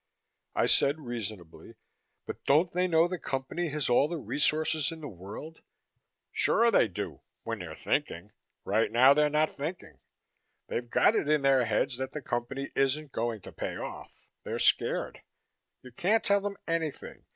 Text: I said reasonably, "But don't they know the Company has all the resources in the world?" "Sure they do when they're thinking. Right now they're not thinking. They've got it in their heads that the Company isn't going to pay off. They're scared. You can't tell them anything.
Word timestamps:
I 0.55 0.65
said 0.65 0.99
reasonably, 0.99 1.75
"But 2.25 2.43
don't 2.45 2.71
they 2.71 2.87
know 2.87 3.07
the 3.07 3.19
Company 3.19 3.67
has 3.69 3.87
all 3.87 4.07
the 4.07 4.17
resources 4.17 4.91
in 4.91 4.99
the 5.01 5.07
world?" 5.07 5.61
"Sure 6.31 6.71
they 6.71 6.87
do 6.87 7.21
when 7.43 7.59
they're 7.59 7.75
thinking. 7.75 8.31
Right 8.65 8.91
now 8.91 9.13
they're 9.13 9.29
not 9.29 9.51
thinking. 9.51 9.99
They've 10.69 10.89
got 10.89 11.15
it 11.15 11.29
in 11.29 11.43
their 11.43 11.65
heads 11.65 11.97
that 11.97 12.13
the 12.13 12.21
Company 12.23 12.71
isn't 12.75 13.11
going 13.11 13.41
to 13.41 13.51
pay 13.51 13.77
off. 13.77 14.27
They're 14.43 14.57
scared. 14.57 15.21
You 15.83 15.91
can't 15.91 16.23
tell 16.23 16.41
them 16.41 16.57
anything. 16.67 17.25